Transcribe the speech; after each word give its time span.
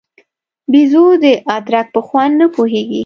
بېزو 0.71 1.05
د 1.23 1.25
ادرک 1.57 1.87
په 1.95 2.01
خوند 2.07 2.33
نه 2.41 2.47
پوهېږي. 2.55 2.99